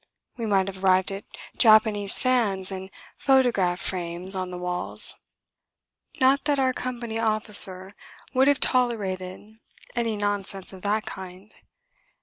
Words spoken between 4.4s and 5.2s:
the walls.